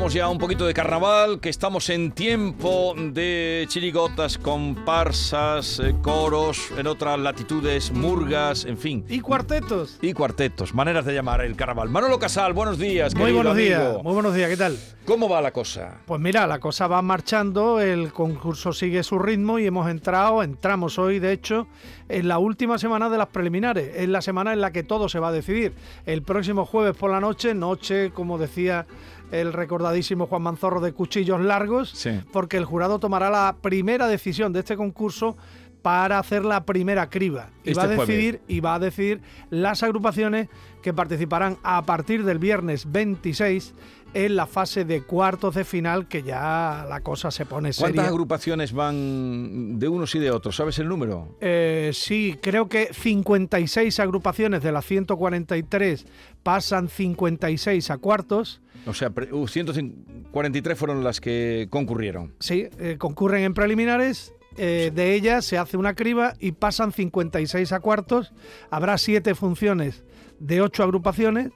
Vamos 0.00 0.14
ya 0.14 0.24
a 0.24 0.30
un 0.30 0.38
poquito 0.38 0.66
de 0.66 0.72
carnaval, 0.72 1.40
que 1.40 1.50
estamos 1.50 1.90
en 1.90 2.12
tiempo 2.12 2.94
de 2.96 3.66
chirigotas, 3.68 4.38
comparsas, 4.38 5.78
eh, 5.78 5.94
coros, 6.00 6.70
en 6.78 6.86
otras 6.86 7.18
latitudes, 7.18 7.92
murgas, 7.92 8.64
en 8.64 8.78
fin. 8.78 9.04
Y 9.10 9.20
cuartetos. 9.20 9.98
Y 10.00 10.14
cuartetos, 10.14 10.72
maneras 10.72 11.04
de 11.04 11.12
llamar 11.12 11.42
el 11.42 11.54
carnaval. 11.54 11.90
Manolo 11.90 12.18
Casal, 12.18 12.54
buenos 12.54 12.78
días. 12.78 13.14
Muy 13.14 13.32
buenos 13.32 13.54
días, 13.54 14.02
muy 14.02 14.14
buenos 14.14 14.34
días, 14.34 14.48
¿qué 14.48 14.56
tal? 14.56 14.78
¿Cómo 15.04 15.28
va 15.28 15.42
la 15.42 15.52
cosa? 15.52 15.98
Pues 16.06 16.18
mira, 16.18 16.46
la 16.46 16.60
cosa 16.60 16.86
va 16.86 17.02
marchando, 17.02 17.78
el 17.78 18.10
concurso 18.12 18.72
sigue 18.72 19.02
su 19.02 19.18
ritmo 19.18 19.58
y 19.58 19.66
hemos 19.66 19.90
entrado, 19.90 20.42
entramos 20.42 20.98
hoy 20.98 21.18
de 21.18 21.32
hecho, 21.32 21.66
en 22.08 22.26
la 22.26 22.38
última 22.38 22.78
semana 22.78 23.10
de 23.10 23.18
las 23.18 23.26
preliminares. 23.26 23.94
Es 23.96 24.08
la 24.08 24.22
semana 24.22 24.54
en 24.54 24.62
la 24.62 24.70
que 24.70 24.82
todo 24.82 25.10
se 25.10 25.18
va 25.18 25.28
a 25.28 25.32
decidir. 25.32 25.74
El 26.06 26.22
próximo 26.22 26.64
jueves 26.64 26.96
por 26.96 27.10
la 27.10 27.20
noche, 27.20 27.54
noche, 27.54 28.12
como 28.12 28.38
decía 28.38 28.86
el 29.30 29.52
recordadísimo 29.52 30.26
Juan 30.26 30.42
Manzorro 30.42 30.80
de 30.80 30.92
Cuchillos 30.92 31.40
Largos, 31.40 31.90
Sí. 31.90 32.20
porque 32.32 32.56
el 32.56 32.64
jurado 32.64 32.98
tomará 32.98 33.30
la 33.30 33.56
primera 33.60 34.06
decisión 34.08 34.52
de 34.52 34.60
este 34.60 34.76
concurso 34.76 35.36
para 35.82 36.18
hacer 36.18 36.44
la 36.44 36.64
primera 36.66 37.08
criba. 37.08 37.48
Y 37.64 37.70
Este 37.70 37.80
va 37.80 37.84
a 37.84 37.96
decidir 37.96 38.42
y 38.48 38.60
va 38.60 38.74
a 38.74 38.78
decidir 38.78 39.22
las 39.48 39.82
agrupaciones 39.82 40.48
que 40.82 40.92
participarán 40.92 41.56
a 41.62 41.82
partir 41.84 42.24
del 42.24 42.38
viernes 42.38 42.90
26 42.92 43.72
en 44.12 44.34
la 44.36 44.46
fase 44.46 44.84
de 44.84 45.02
cuartos 45.02 45.54
de 45.54 45.64
final, 45.64 46.08
que 46.08 46.22
ya 46.22 46.84
la 46.88 47.00
cosa 47.00 47.30
se 47.30 47.44
pone 47.46 47.70
¿Cuántas 47.72 47.96
seria. 47.96 48.08
agrupaciones 48.08 48.72
van 48.72 49.78
de 49.78 49.88
unos 49.88 50.14
y 50.14 50.18
de 50.18 50.30
otros? 50.30 50.56
¿Sabes 50.56 50.78
el 50.80 50.88
número? 50.88 51.36
Eh, 51.40 51.90
sí, 51.94 52.36
creo 52.42 52.68
que 52.68 52.88
56 52.92 54.00
agrupaciones 54.00 54.62
de 54.62 54.72
las 54.72 54.84
143 54.86 56.06
pasan 56.42 56.88
56 56.88 57.90
a 57.90 57.98
cuartos. 57.98 58.60
O 58.86 58.94
sea, 58.94 59.10
pre- 59.10 59.32
uh, 59.32 59.46
143 59.46 60.78
fueron 60.78 61.04
las 61.04 61.20
que 61.20 61.68
concurrieron. 61.70 62.34
Sí, 62.40 62.68
eh, 62.78 62.96
concurren 62.98 63.44
en 63.44 63.54
preliminares. 63.54 64.34
eh, 64.56 64.90
de 64.92 65.14
ellas 65.14 65.44
se 65.44 65.58
hace 65.58 65.76
una 65.76 65.94
criba 65.94 66.34
y 66.40 66.52
pasan 66.52 66.92
56 66.92 67.72
a 67.72 67.78
cuartos. 67.80 68.32
Habrá 68.70 68.98
siete 68.98 69.34
funciones 69.36 70.02
de 70.40 70.60
ocho 70.60 70.82
agrupaciones. 70.82 71.50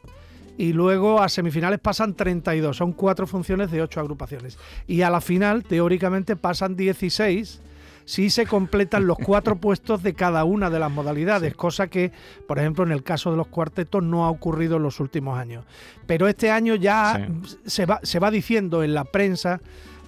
Y 0.57 0.73
luego 0.73 1.21
a 1.21 1.29
semifinales 1.29 1.81
pasan 1.81 2.15
32. 2.15 2.77
Son 2.77 2.93
cuatro 2.93 3.27
funciones 3.27 3.71
de 3.71 3.83
ocho 3.83 4.01
agrupaciones. 4.01 4.59
Y 4.87 5.03
a 5.03 5.11
la 5.11 5.21
final, 5.21 5.65
teóricamente, 5.65 6.37
pasan 6.37 6.77
16 6.77 7.61
si 8.05 8.29
se 8.31 8.47
completan 8.47 9.07
los 9.07 9.19
cuatro 9.19 9.57
puestos 9.61 10.03
de 10.03 10.15
cada 10.15 10.45
una 10.45 10.71
de 10.71 10.79
las 10.79 10.91
modalidades, 10.91 11.55
cosa 11.55 11.89
que, 11.89 12.13
por 12.47 12.59
ejemplo, 12.59 12.85
en 12.85 12.93
el 12.93 13.03
caso 13.03 13.31
de 13.31 13.37
los 13.37 13.47
cuartetos 13.47 14.03
no 14.03 14.25
ha 14.25 14.31
ocurrido 14.31 14.77
en 14.77 14.83
los 14.83 15.01
últimos 15.01 15.39
años. 15.39 15.65
Pero 16.07 16.29
este 16.29 16.51
año 16.51 16.75
ya 16.75 17.29
se, 17.65 17.87
va, 17.87 18.01
se 18.03 18.19
va 18.19 18.31
diciendo 18.31 18.83
en 18.83 18.95
la 18.95 19.05
prensa, 19.05 19.61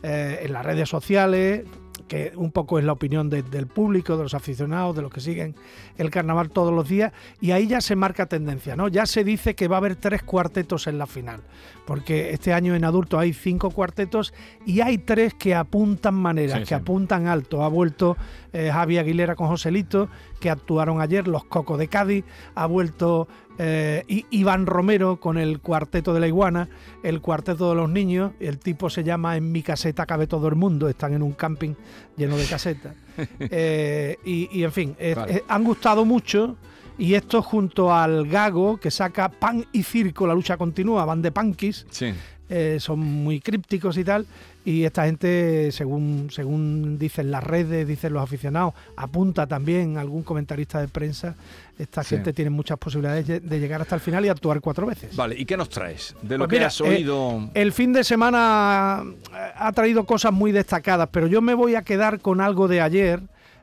eh, 0.03 0.41
en 0.43 0.53
las 0.53 0.65
redes 0.65 0.89
sociales, 0.89 1.65
que 2.09 2.33
un 2.37 2.53
poco 2.53 2.79
es 2.79 2.85
la 2.85 2.93
opinión 2.93 3.31
de- 3.31 3.43
del 3.43 3.67
público, 3.67 4.17
de 4.17 4.23
los 4.25 4.35
aficionados, 4.35 4.95
de 4.95 5.03
los 5.03 5.11
que 5.13 5.21
siguen 5.21 5.55
el 5.99 6.11
carnaval 6.11 6.51
todos 6.51 6.73
los 6.73 6.89
días, 6.89 7.13
y 7.41 7.51
ahí 7.53 7.67
ya 7.67 7.81
se 7.81 7.97
marca 7.97 8.27
tendencia, 8.27 8.77
¿no? 8.77 8.89
Ya 8.89 9.07
se 9.07 9.25
dice 9.25 9.55
que 9.55 9.67
va 9.69 9.77
a 9.77 9.79
haber 9.79 9.97
tres 9.97 10.23
cuartetos 10.23 10.87
en 10.87 10.99
la 10.99 11.07
final, 11.07 11.41
porque 11.87 12.31
este 12.31 12.53
año 12.53 12.75
en 12.75 12.85
adultos 12.85 13.19
hay 13.21 13.33
cinco 13.33 13.71
cuartetos 13.71 14.35
y 14.65 14.81
hay 14.81 14.99
tres 14.99 15.35
que 15.35 15.55
apuntan 15.55 16.15
maneras, 16.15 16.55
Sí, 16.59 16.61
que 16.61 16.67
sí. 16.69 16.75
apuntan 16.75 17.27
alto. 17.27 17.63
Ha 17.65 17.69
vuelto 17.69 18.17
eh, 18.57 18.71
Javi 18.73 18.97
Aguilera 18.97 19.35
con 19.35 19.49
Joselito, 19.49 20.09
que 20.41 20.49
actuaron 20.49 21.01
ayer 21.03 21.29
los 21.29 21.45
Cocos 21.45 21.79
de 21.79 21.89
Cádiz, 21.89 22.25
ha 22.55 22.65
vuelto 22.67 23.29
eh, 23.59 24.03
Iván 24.31 24.65
Romero 24.65 25.21
con 25.21 25.37
el 25.37 25.61
cuarteto 25.61 26.15
de 26.15 26.21
la 26.21 26.27
iguana, 26.27 26.69
el 27.03 27.21
cuarteto 27.21 27.69
de 27.69 27.75
los 27.77 27.91
niños, 27.91 28.33
el 28.41 28.59
tipo 28.59 28.89
se 28.89 29.05
llama 29.05 29.37
En 29.37 29.53
mi 29.53 29.63
caseta 29.63 30.07
cabe 30.07 30.27
todo 30.27 30.49
el 30.49 30.55
mundo, 30.55 30.89
están 30.89 31.13
en 31.13 31.23
un 31.23 31.33
camping 31.33 31.75
lleno 32.17 32.37
de 32.37 32.47
casetas. 32.47 32.95
Eh, 33.39 34.19
y, 34.27 34.49
y, 34.59 34.65
en 34.65 34.73
fin, 34.73 34.97
Vale. 35.17 35.43
han 35.49 35.65
gustado 35.65 36.05
mucho. 36.05 36.57
Y 36.99 37.15
esto 37.15 37.43
junto 37.43 37.93
al 37.95 38.27
Gago, 38.27 38.79
que 38.79 38.91
saca 38.91 39.29
Pan 39.29 39.67
y 39.73 39.83
Circo, 39.83 40.27
la 40.27 40.35
lucha 40.35 40.57
continúa, 40.57 41.05
van 41.05 41.21
de 41.23 41.31
punkis, 41.31 41.87
Sí. 41.91 42.13
Eh, 42.49 42.79
son 42.81 43.01
muy 43.01 43.41
crípticos 43.41 43.97
y 43.99 44.05
tal. 44.05 44.27
Y 44.65 44.83
esta 44.83 45.05
gente, 45.05 45.71
según, 45.71 46.29
según 46.33 46.99
dicen 46.99 47.31
las 47.31 47.45
redes, 47.45 47.87
dicen 47.87 48.13
los 48.13 48.23
aficionados, 48.23 48.75
apunta 48.97 49.47
también 49.47 49.97
algún 49.97 50.25
comentarista 50.25 50.81
de 50.81 50.89
prensa, 50.89 51.37
esta 51.79 52.03
Sí. 52.03 52.17
gente 52.17 52.33
tiene 52.33 52.51
muchas 52.51 52.77
posibilidades 52.77 53.27
de- 53.29 53.61
llegar 53.61 53.81
hasta 53.81 53.95
el 53.95 54.01
final 54.01 54.25
y 54.25 54.29
actuar 54.29 54.61
cuatro 54.61 54.87
veces. 54.87 55.15
Vale, 55.15 55.37
¿y 55.39 55.45
qué 55.45 55.57
nos 55.57 55.69
traes? 55.69 56.17
De 56.23 56.37
lo 56.37 56.45
Pues 56.45 56.51
que 56.51 56.57
mira, 56.57 56.67
has 56.67 56.81
eh, 56.81 56.85
oído. 56.85 57.49
El 57.55 57.73
fin 57.73 57.93
de 57.93 58.03
semana 58.03 59.05
eh, 59.05 59.53
ha 59.57 59.71
traído 59.73 60.05
cosas 60.05 60.33
muy 60.33 60.51
destacadas, 60.51 61.09
pero 61.13 61.29
yo 61.29 61.41
me 61.41 61.55
voy 61.55 61.77
a 61.77 61.83
quedar 61.83 62.19
con 62.21 62.41
algo 62.41 62.67
de 62.67 62.81
ayer. 62.81 63.21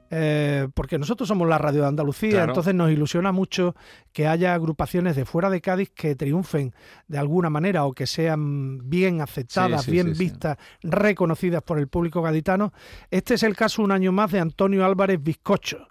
Eh, 0.09 0.68
porque 0.74 1.00
nosotros 1.00 1.28
somos 1.28 1.47
la 1.47 1.58
radio 1.58 1.81
de 1.81 1.88
Andalucía, 1.88 2.31
Claro. 2.31 2.52
entonces 2.52 2.75
nos 2.75 2.91
ilusiona 2.91 3.31
mucho 3.31 3.75
que 4.12 4.28
haya 4.28 4.53
agrupaciones 4.53 5.16
de 5.16 5.25
fuera 5.25 5.50
de 5.50 5.62
Cádiz 5.62 5.90
que 5.90 6.16
triunfen 6.16 6.74
de 7.08 7.18
alguna 7.18 7.50
manera 7.50 7.86
o 7.86 7.94
que 7.94 8.06
sean 8.06 8.88
bien 8.90 9.22
aceptadas, 9.22 9.81
Sí, 9.81 9.86
sí, 9.86 9.91
bien 9.91 10.16
sí, 10.16 10.24
vistas, 10.24 10.58
reconocidas 10.84 11.64
por 11.64 11.80
el 11.80 11.88
público 11.88 12.22
gaditano. 12.22 12.74
Este 13.09 13.34
es 13.36 13.44
el 13.44 13.56
caso 13.56 13.81
un 13.81 13.91
año 13.91 14.12
más 14.12 14.31
de 14.31 14.40
Antonio 14.40 14.86
Álvarez 14.86 15.22
Bizcocho, 15.22 15.88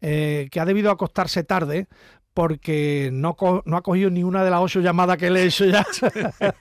eh, 0.00 0.48
que 0.50 0.60
ha 0.60 0.64
debido 0.64 0.90
acostarse 0.90 1.44
tarde 1.44 1.86
porque 2.34 3.10
no, 3.12 3.36
no 3.64 3.76
ha 3.76 3.82
cogido 3.82 4.10
ni 4.10 4.24
una 4.24 4.42
de 4.44 4.50
las 4.50 4.60
ocho 4.60 4.80
llamadas 4.80 5.18
que 5.18 5.30
le 5.30 5.42
he 5.42 5.46
hecho 5.46 5.64
ya. 5.66 5.84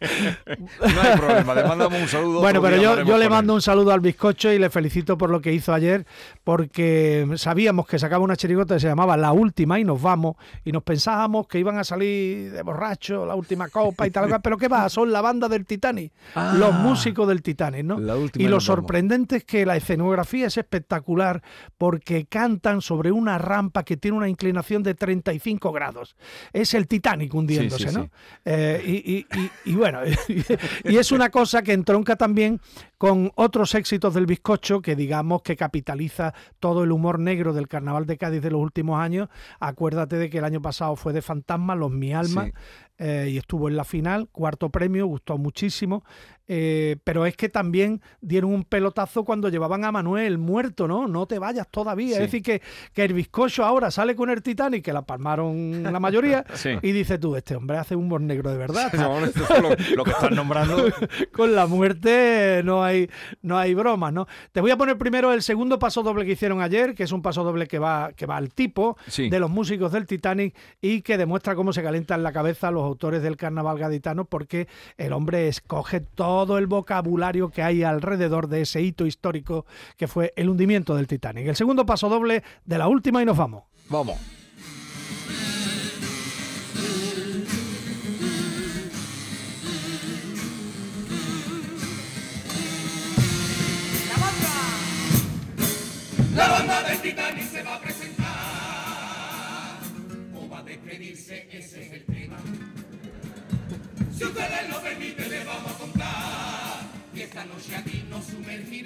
No 0.80 1.02
hay 1.02 1.18
problema, 1.18 1.54
le 1.56 1.64
mandamos 1.64 2.02
un 2.02 2.08
saludo. 2.08 2.42
Bueno, 2.42 2.62
pero 2.62 2.78
yo, 2.78 3.04
yo 3.04 3.18
le 3.18 3.30
mando 3.30 3.54
un 3.54 3.62
saludo 3.62 3.92
al 3.92 4.00
bizcocho 4.00 4.52
y 4.52 4.60
le 4.60 4.70
felicito 4.70 5.18
por 5.18 5.30
lo 5.30 5.42
que 5.42 5.54
hizo 5.54 5.74
ayer, 5.74 6.06
porque 6.44 7.28
sabíamos 7.38 7.88
que 7.88 8.00
sacaba 8.00 8.24
una 8.24 8.36
chirigota 8.36 8.76
que 8.76 8.80
se 8.82 8.88
llamaba 8.88 9.16
La 9.18 9.32
Última 9.32 9.80
y 9.80 9.84
nos 9.84 10.02
vamos, 10.02 10.36
y 10.66 10.72
nos 10.72 10.84
pensábamos 10.84 11.48
que 11.48 11.60
iban 11.60 11.78
a 11.78 11.84
salir 11.84 12.52
de 12.52 12.62
borracho, 12.64 13.26
la 13.26 13.36
última 13.36 13.70
copa 13.70 14.08
y 14.08 14.12
tal, 14.12 14.30
pero 14.44 14.58
¿qué 14.58 14.68
va? 14.68 14.90
Son 14.90 15.12
la 15.12 15.22
banda 15.22 15.48
del 15.48 15.66
Titanic, 15.66 16.12
Ah. 16.36 16.54
los 16.58 16.74
músicos 16.74 17.28
del 17.28 17.42
Titanic, 17.42 17.84
¿no? 17.86 18.00
La 18.00 18.16
última 18.16 18.44
Y 18.44 18.46
lo 18.48 18.54
vamos. 18.56 18.66
sorprendente 18.66 19.38
es 19.38 19.44
que 19.46 19.66
la 19.66 19.76
escenografía 19.78 20.48
es 20.48 20.58
espectacular 20.58 21.42
porque 21.78 22.26
cantan 22.26 22.82
sobre 22.82 23.12
una 23.12 23.38
rampa 23.38 23.84
que 23.84 23.98
tiene 23.98 24.18
una 24.18 24.30
inclinación 24.30 24.84
de 24.84 24.96
35 24.96 25.61
grados. 25.70 26.16
Es 26.54 26.74
el 26.74 26.88
Titanic 26.88 27.34
hundiéndose, 27.34 27.84
Sí, 27.84 27.90
sí, 27.90 27.96
¿no? 27.98 28.04
sí. 28.06 28.10
Eh, 28.46 28.82
y, 28.86 28.92
y- 29.14 29.28
y- 29.40 29.72
y 29.72 29.76
bueno, 29.76 30.00
y 30.86 30.98
es 30.98 31.12
una 31.12 31.30
cosa 31.30 31.62
que 31.62 31.74
entronca 31.74 32.16
también 32.16 32.60
con 32.98 33.32
otros 33.36 33.76
éxitos 33.76 34.14
del 34.14 34.26
bizcocho 34.26 34.82
que 34.82 34.96
digamos 34.96 35.42
que 35.42 35.56
capitaliza 35.58 36.34
todo 36.60 36.84
el 36.84 36.92
humor 36.92 37.20
negro 37.20 37.52
del 37.54 37.68
carnaval 37.68 38.06
de 38.06 38.18
Cádiz 38.18 38.42
de 38.42 38.52
los 38.52 38.62
últimos 38.62 39.00
años. 39.02 39.28
Acuérdate 39.60 40.16
de 40.18 40.30
que 40.30 40.38
el 40.38 40.46
año 40.46 40.62
pasado 40.62 40.96
fue 40.96 41.12
de 41.14 41.22
Fantasma, 41.22 41.76
Los 41.76 41.92
Mi 41.92 42.14
Alma. 42.14 42.50
Eh, 43.02 43.30
y 43.32 43.38
estuvo 43.38 43.68
en 43.68 43.76
la 43.76 43.84
final, 43.84 44.28
cuarto 44.32 44.70
premio, 44.70 45.08
gustó 45.08 45.38
muchísimo. 45.40 46.04
eh, 46.54 46.98
pero 47.06 47.26
es 47.26 47.38
que 47.38 47.48
también 47.48 48.02
dieron 48.20 48.54
un 48.54 48.64
pelotazo 48.66 49.24
cuando 49.24 49.48
llevaban 49.48 49.86
a 49.86 49.92
Manuel 49.94 50.38
muerto, 50.38 50.86
¿no? 50.86 51.08
No 51.08 51.26
te 51.26 51.40
vayas 51.40 51.66
todavía. 51.72 52.08
Sí. 52.10 52.14
Es 52.16 52.20
decir, 52.20 52.42
que, 52.44 52.62
que 52.94 53.06
el 53.06 53.14
bizcocho 53.14 53.64
ahora 53.64 53.90
sale 53.90 54.16
con 54.18 54.30
el 54.30 54.42
Titanic, 54.44 54.84
que 54.84 54.92
la 54.92 55.02
palmaron 55.04 55.82
la 55.84 56.00
mayoría, 56.02 56.44
Sí. 56.56 56.72
y 56.82 56.92
dice 56.92 57.18
tú, 57.18 57.38
este 57.38 57.56
hombre 57.56 57.78
hace 57.78 57.96
un 57.96 58.04
humor 58.06 58.20
negro 58.22 58.52
de 58.52 58.58
verdad. 58.58 58.92
No, 58.98 59.24
esto 59.24 59.44
es 59.50 59.62
lo, 59.62 59.70
lo 59.96 60.04
que 60.04 60.12
estás 60.12 60.32
nombrando. 60.32 60.76
con 61.32 61.56
la 61.56 61.68
muerte 61.68 62.62
no 62.66 62.84
hay, 62.84 63.10
no 63.42 63.58
hay 63.58 63.74
bromas, 63.74 64.12
¿no? 64.12 64.28
Te 64.52 64.60
voy 64.62 64.72
a 64.72 64.78
poner 64.78 64.98
primero 64.98 65.32
el 65.34 65.42
segundo 65.42 65.80
paso 65.80 66.04
doble 66.04 66.26
que 66.26 66.34
hicieron 66.34 66.62
ayer, 66.62 66.94
que 66.96 67.04
es 67.04 67.12
un 67.14 67.22
paso 67.22 67.44
doble 67.46 67.68
que 67.68 67.80
va, 67.80 68.12
que 68.14 68.26
va 68.26 68.36
al 68.38 68.54
tipo 68.54 68.98
Sí. 69.08 69.30
de 69.30 69.40
los 69.40 69.50
músicos 69.50 69.92
del 69.94 70.06
Titanic 70.06 70.54
y 70.82 71.02
que 71.02 71.18
demuestra 71.18 71.56
cómo 71.56 71.72
se 71.72 71.82
calientan 71.82 72.24
la 72.24 72.32
cabeza 72.34 72.72
los 72.72 72.84
autores 72.92 73.24
del 73.24 73.38
carnaval 73.38 73.78
gaditano, 73.78 74.26
porque 74.26 74.68
el 74.98 75.14
hombre 75.14 75.48
escoge 75.48 76.00
todo 76.02 76.58
el 76.58 76.68
vocabulario 76.68 77.50
que 77.50 77.64
hay 77.64 77.84
alrededor 77.84 78.48
de 78.48 78.62
ese 78.62 78.82
hito 78.82 79.06
histórico 79.06 79.66
que 79.98 80.08
fue 80.08 80.34
el 80.36 80.50
hundimiento 80.50 80.96
del 80.96 81.08
Titanic. 81.08 81.48
El 81.48 81.56
segundo 81.56 81.86
paso 81.86 82.10
doble 82.10 82.44
de 82.66 82.78
la 82.78 82.88
última 82.88 83.22
y 83.22 83.26
nos 83.26 83.38
vamos. 83.38 83.64
Vamos. 83.90 84.41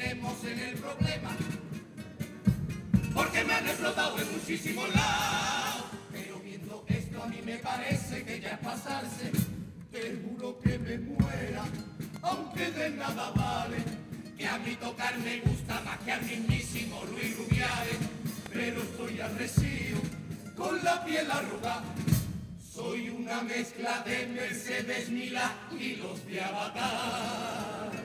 En 0.02 0.60
el 0.60 0.76
problema. 0.76 1.30
han 3.58 3.68
explotado 3.68 4.20
en 4.20 4.32
muchísimos 4.34 4.94
lados. 4.94 5.86
Pero 6.12 6.40
viendo 6.40 6.84
esto 6.88 7.24
a 7.24 7.28
mí 7.28 7.40
me 7.46 7.58
parece 7.60 8.24
que 8.26 8.42
ya 8.42 8.50
es 8.50 8.60
pasarse. 8.60 9.32
Te 9.92 10.22
juro 10.22 10.60
que 10.60 10.78
me 10.80 10.98
muera, 10.98 11.64
aunque 12.22 12.72
de 12.72 12.90
nada 12.90 13.32
vale. 13.32 13.78
Que 14.38 14.46
a 14.46 14.58
mí 14.58 14.76
tocar 14.76 15.18
me 15.20 15.40
gusta 15.40 15.82
más 15.86 15.98
que 16.00 16.12
al 16.12 16.24
mismísimo 16.24 17.02
Luis 17.12 17.38
Rubiales. 17.38 17.98
Pero 18.52 18.82
estoy 18.82 19.22
arrecido, 19.22 20.00
con 20.58 20.84
la 20.84 21.06
piel 21.06 21.32
arrugada. 21.32 21.96
Soy 22.74 23.10
una 23.10 23.42
mezcla 23.44 24.04
de 24.06 24.28
Mercedes 24.28 25.10
Mila 25.10 25.54
y 25.80 25.96
los 25.96 26.26
de 26.26 26.42
Avatar. 26.42 28.05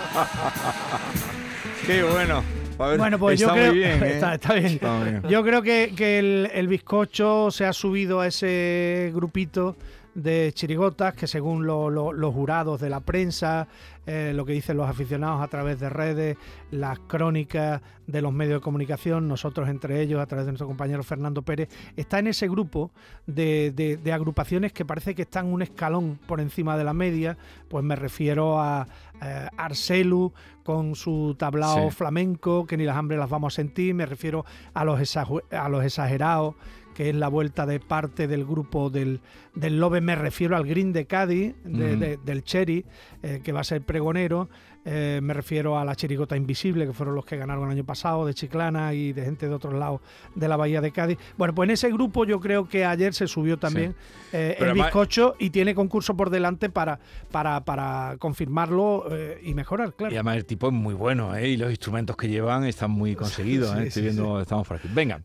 Qué 1.86 2.02
bueno. 2.02 2.42
A 2.78 2.86
ver, 2.88 2.98
Bueno, 2.98 3.18
pues 3.18 3.40
está 3.40 3.52
yo 3.52 3.54
creo 3.54 3.66
muy 3.72 3.78
bien. 3.78 4.02
¿eh? 4.02 4.10
está, 4.14 4.34
está 4.34 4.54
bien. 4.54 4.66
Está 4.66 5.02
bien. 5.04 5.22
Yo 5.28 5.44
creo 5.44 5.62
que, 5.62 5.92
que 5.96 6.18
el, 6.18 6.50
el 6.52 6.68
bizcocho 6.68 7.50
se 7.50 7.66
ha 7.66 7.72
subido 7.72 8.20
a 8.20 8.26
ese 8.26 9.12
grupito 9.14 9.76
de 10.14 10.52
chirigotas 10.54 11.14
que 11.14 11.26
según 11.26 11.66
lo- 11.66 11.90
lo- 11.90 12.12
los 12.12 12.32
jurados 12.32 12.80
de 12.80 12.88
la 12.90 13.00
prensa, 13.00 13.66
eh, 14.06 14.32
lo 14.34 14.44
que 14.44 14.52
dicen 14.52 14.76
los 14.76 14.88
aficionados 14.88 15.42
a 15.42 15.48
través 15.48 15.80
de 15.80 15.88
redes, 15.88 16.36
las 16.70 16.98
crónicas 17.00 17.80
de 18.06 18.20
los 18.22 18.32
medios 18.32 18.60
de 18.60 18.64
comunicación, 18.64 19.26
nosotros 19.28 19.68
entre 19.68 20.00
ellos 20.02 20.20
a 20.20 20.26
través 20.26 20.44
de 20.46 20.52
nuestro 20.52 20.66
compañero 20.66 21.02
Fernando 21.02 21.42
Pérez, 21.42 21.68
está 21.96 22.18
en 22.18 22.26
ese 22.28 22.48
grupo 22.48 22.90
de, 23.26 23.72
de- 23.74 23.96
de 23.96 24.12
agrupaciones 24.12 24.72
que 24.72 24.84
parece 24.84 25.14
que 25.14 25.22
están 25.22 25.46
un 25.46 25.62
escalón 25.62 26.18
por 26.26 26.40
encima 26.40 26.76
de 26.76 26.84
la 26.84 26.92
media, 26.94 27.36
pues 27.68 27.82
me 27.84 27.96
refiero 27.96 28.60
a 28.60 28.86
eh, 29.22 29.48
Arcelu 29.56 30.32
con 30.64 30.94
su 30.96 31.34
tablao 31.38 31.88
Sí. 31.90 31.96
flamenco, 31.96 32.66
que 32.66 32.76
ni 32.76 32.84
las 32.84 32.96
hambres 32.96 33.18
las 33.18 33.30
vamos 33.30 33.54
a 33.54 33.56
sentir, 33.56 33.94
me 33.94 34.06
refiero 34.06 34.44
a 34.74 34.84
los, 34.84 35.00
exagu- 35.00 35.42
a 35.52 35.68
los 35.68 35.84
exagerados, 35.84 36.54
que 36.94 37.10
es 37.10 37.14
la 37.14 37.28
vuelta 37.28 37.66
de 37.66 37.80
parte 37.80 38.26
del 38.28 38.44
grupo 38.44 38.88
del, 38.90 39.20
del 39.54 39.78
Lobe, 39.80 40.00
me 40.00 40.14
refiero 40.14 40.56
al 40.56 40.64
Green 40.66 40.92
de 40.92 41.06
Cádiz, 41.06 41.54
de- 41.64 42.18
del 42.24 42.44
Cherry, 42.44 42.84
eh, 43.22 43.40
que 43.42 43.52
va 43.52 43.60
a 43.60 43.64
ser 43.64 43.82
pregonero, 43.82 44.48
eh, 44.84 45.20
me 45.22 45.34
refiero 45.34 45.78
a 45.78 45.84
la 45.84 45.94
Chirigota 45.96 46.36
Invisible, 46.36 46.86
que 46.86 46.92
fueron 46.92 47.14
los 47.14 47.24
que 47.24 47.36
ganaron 47.36 47.64
el 47.64 47.70
año 47.70 47.84
pasado, 47.84 48.26
de 48.26 48.34
Chiclana 48.34 48.94
y 48.94 49.12
de 49.12 49.24
gente 49.24 49.48
de 49.48 49.54
otros 49.54 49.74
lados 49.74 50.00
de 50.34 50.48
la 50.48 50.56
Bahía 50.56 50.80
de 50.80 50.90
Cádiz. 50.90 51.18
Bueno, 51.36 51.54
pues 51.54 51.68
en 51.68 51.72
ese 51.72 51.90
grupo 51.90 52.24
yo 52.24 52.40
creo 52.40 52.68
que 52.68 52.84
ayer 52.84 53.14
se 53.14 53.26
subió 53.26 53.58
también 53.58 53.94
eh, 54.32 54.56
el 54.58 54.64
además- 54.66 54.86
bizcocho 54.88 55.34
y 55.38 55.50
tiene 55.50 55.74
concurso 55.74 56.16
por 56.16 56.30
delante 56.30 56.68
para, 56.68 56.98
para, 57.30 57.64
para 57.64 58.16
confirmarlo 58.18 59.06
eh, 59.10 59.40
y 59.42 59.54
mejorar, 59.54 59.94
claro. 59.94 60.12
Y 60.12 60.16
además 60.16 60.36
el 60.36 60.44
tipo 60.44 60.66
es 60.68 60.72
muy 60.72 60.94
bueno, 60.94 61.34
¿eh? 61.34 61.48
Y 61.48 61.56
los 61.56 61.70
instrumentos 61.70 62.16
que 62.16 62.28
llevan 62.28 62.64
están 62.64 62.90
muy 62.90 63.14
conseguidos, 63.14 63.70
sí, 63.72 63.78
¿eh? 63.78 63.86
Estoy 63.86 64.02
viendo, 64.02 64.40
estamos 64.40 64.66
por 64.66 64.76
aquí. 64.76 64.88
Venga. 64.92 65.20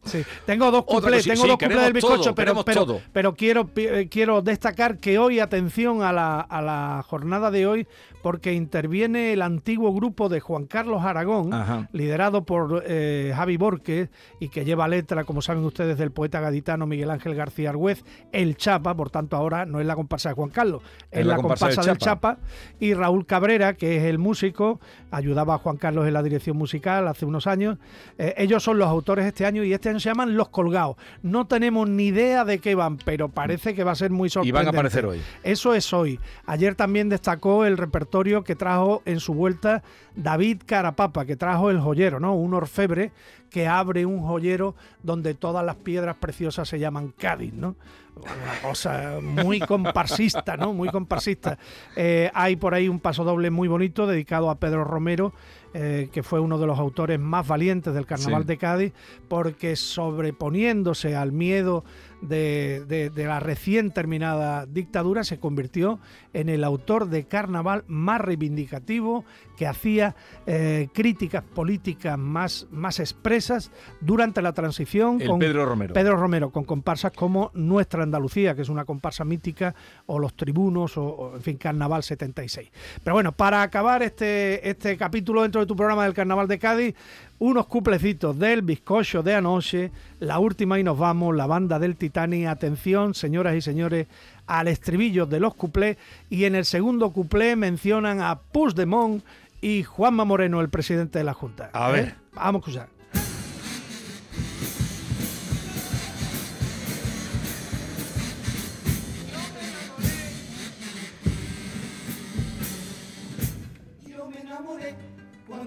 Tengo 0.45 0.71
dos 0.71 0.85
cuplés, 0.85 1.25
tengo 1.25 1.45
dos 1.47 1.57
cuplés 1.57 1.81
del 1.81 1.93
bizcocho, 1.93 2.21
todo, 2.23 2.35
pero, 2.35 2.63
pero, 2.63 2.85
todo. 2.85 3.01
pero 3.11 3.33
quiero, 3.35 3.69
quiero 4.09 4.41
destacar 4.41 4.97
que 4.97 5.17
hoy, 5.19 5.39
atención 5.39 6.01
a 6.03 6.13
la, 6.13 6.39
a 6.41 6.61
la 6.61 7.03
jornada 7.07 7.51
de 7.51 7.67
hoy, 7.67 7.87
porque 8.21 8.53
interviene 8.53 9.33
el 9.33 9.41
antiguo 9.49 9.93
grupo 9.93 10.29
de 10.29 10.39
Juan 10.39 10.65
Carlos 10.65 11.03
Aragón, 11.03 11.53
Ajá. 11.53 11.89
liderado 11.91 12.43
por 12.45 12.83
eh, 12.85 13.33
Javi 13.35 13.57
Borges, 13.57 14.09
y 14.39 14.49
que 14.49 14.63
lleva 14.65 14.87
letra, 14.87 15.23
como 15.23 15.41
saben 15.41 15.63
ustedes, 15.65 15.97
del 15.97 16.11
poeta 16.11 16.39
gaditano 16.39 16.85
Miguel 16.87 17.09
Ángel 17.11 17.35
García 17.35 17.69
Argüez, 17.71 18.03
el 18.31 18.55
Chapa, 18.55 18.95
por 18.95 19.09
tanto 19.09 19.35
ahora 19.35 19.65
no 19.65 19.79
es 19.79 19.85
la 19.85 19.95
comparsa 19.95 20.29
de 20.29 20.35
Juan 20.35 20.49
Carlos, 20.49 20.81
es, 21.11 21.25
la, 21.25 21.35
comparsa, 21.37 21.81
del, 21.81 21.97
Chapa. 21.97 22.37
y 22.79 22.93
Raúl 22.93 23.25
Cabrera, 23.25 23.73
que 23.73 23.97
es 23.97 24.03
el 24.03 24.19
músico, 24.19 24.79
ayudaba 25.11 25.55
a 25.55 25.57
Juan 25.57 25.77
Carlos 25.77 26.07
en 26.07 26.13
la 26.13 26.23
dirección 26.23 26.55
musical 26.57 27.07
hace 27.07 27.25
unos 27.25 27.47
años. 27.47 27.77
Eh, 28.17 28.35
ellos 28.37 28.63
son 28.63 28.77
los 28.77 28.87
autores 28.87 29.25
este 29.25 29.45
año 29.45 29.63
y 29.63 29.73
este 29.73 29.89
año 29.89 29.99
se 29.99 30.09
llaman 30.09 30.37
Los 30.37 30.49
Colgados. 30.49 30.95
No 31.23 31.47
tenemos 31.47 31.89
ni 31.89 32.07
idea 32.07 32.45
de 32.45 32.59
qué 32.59 32.75
van, 32.75 32.97
pero 32.97 33.29
parece 33.29 33.73
que 33.73 33.83
va 33.83 33.91
a 33.91 33.95
ser 33.95 34.11
muy 34.11 34.27
Y 34.27 34.29
sorprendente. 34.29 34.65
van 34.65 34.67
a 34.67 34.77
aparecer 34.77 35.05
hoy. 35.05 35.21
Eso 35.43 35.73
es 35.73 35.91
hoy. 35.93 36.19
Ayer 36.45 36.75
también 36.75 37.09
destacó 37.09 37.65
el 37.65 37.77
repertorio 37.77 38.43
que 38.43 38.55
trajo 38.55 39.01
en 39.05 39.19
su 39.19 39.33
vuelta 39.39 39.81
David 40.15 40.61
Carapapa, 40.65 41.25
que 41.25 41.35
trajo 41.35 41.71
el 41.71 41.79
joyero, 41.79 42.19
¿no? 42.19 42.35
Un 42.35 42.53
orfebre 42.53 43.11
que 43.49 43.67
abre 43.67 44.05
un 44.05 44.19
joyero 44.21 44.75
donde 45.01 45.33
todas 45.33 45.65
las 45.65 45.75
piedras 45.77 46.15
preciosas 46.17 46.67
se 46.69 46.77
llaman 46.77 47.13
Cádiz, 47.17 47.53
¿no? 47.53 47.75
Una 48.15 48.61
cosa 48.61 49.19
muy 49.21 49.59
comparsista, 49.61 50.57
¿no? 50.57 50.73
Muy 50.73 50.89
comparsista. 50.89 51.57
Eh, 51.95 52.29
hay 52.33 52.57
por 52.57 52.73
ahí 52.73 52.89
un 52.89 52.99
paso 52.99 53.23
doble 53.23 53.49
muy 53.49 53.67
bonito 53.69 54.05
dedicado 54.05 54.49
a 54.49 54.55
Pedro 54.59 54.83
Romero, 54.83 55.31
eh, 55.73 56.09
que 56.11 56.21
fue 56.21 56.39
uno 56.41 56.57
de 56.59 56.67
los 56.67 56.77
autores 56.77 57.17
más 57.19 57.47
valientes 57.47 57.93
del 57.93 58.05
Carnaval 58.05 58.41
Sí. 58.43 58.47
de 58.49 58.57
Cádiz, 58.57 58.93
porque 59.29 59.75
sobreponiéndose 59.75 61.15
al 61.15 61.31
miedo 61.31 61.83
de, 62.21 62.83
de- 62.87 63.09
de 63.09 63.25
la 63.25 63.39
recién 63.39 63.91
terminada 63.91 64.65
dictadura, 64.65 65.23
se 65.23 65.39
convirtió 65.39 65.99
en 66.33 66.49
el 66.49 66.63
autor 66.63 67.07
de 67.09 67.25
carnaval 67.25 67.83
más 67.87 68.21
reivindicativo, 68.21 69.25
que 69.57 69.67
hacía 69.67 70.15
eh, 70.45 70.87
críticas 70.93 71.43
políticas 71.43 72.17
más, 72.17 72.67
más 72.71 72.99
expresas 72.99 73.71
durante 74.01 74.41
la 74.41 74.53
transición. 74.53 75.21
El 75.21 75.37
Pedro 75.37 75.65
Romero. 75.65 75.93
Pedro 75.93 76.15
Romero, 76.17 76.49
con 76.51 76.63
comparsas 76.63 77.11
como 77.11 77.51
Nuestra 77.53 78.03
Andalucía, 78.03 78.55
que 78.55 78.61
es 78.61 78.69
una 78.69 78.85
comparsa 78.85 79.23
mítica, 79.25 79.75
o 80.05 80.19
Los 80.19 80.35
Tribunos, 80.35 80.97
o, 80.97 81.03
o, 81.05 81.35
en 81.35 81.41
fin, 81.41 81.57
Carnaval 81.57 82.03
76. 82.03 82.71
Pero 83.03 83.13
bueno, 83.15 83.31
para 83.31 83.61
acabar 83.61 84.01
este, 84.03 84.67
este 84.69 84.95
capítulo 84.97 85.41
dentro 85.41 85.61
de 85.61 85.67
tu 85.67 85.75
programa 85.75 86.05
del 86.05 86.13
Carnaval 86.13 86.47
de 86.47 86.59
Cádiz, 86.59 86.95
unos 87.39 87.67
cuplecitos 87.67 88.37
del 88.37 88.61
bizcocho 88.61 89.23
de 89.23 89.33
anoche, 89.33 89.91
la 90.19 90.39
última 90.39 90.79
y 90.79 90.83
nos 90.83 90.97
vamos, 90.97 91.35
la 91.35 91.47
banda 91.47 91.79
del 91.79 91.95
Titanic. 91.95 92.47
Atención, 92.47 93.13
señoras 93.13 93.55
y 93.55 93.61
señores, 93.61 94.07
al 94.45 94.67
estribillo 94.67 95.25
de 95.25 95.39
los 95.39 95.55
cuplés. 95.55 95.97
Y 96.29 96.43
en 96.45 96.55
el 96.55 96.65
segundo 96.65 97.11
cuplé 97.11 97.55
mencionan 97.55 98.21
a 98.21 98.39
Puigdemont 98.39 99.23
y 99.61 99.83
Juanma 99.83 100.25
Moreno, 100.25 100.61
el 100.61 100.69
presidente 100.69 101.19
de 101.19 101.25
la 101.25 101.33
Junta. 101.33 101.69
A 101.73 101.89
ver. 101.89 102.15
Vamos 102.33 102.55
a 102.55 102.69
escuchar. 102.69 102.98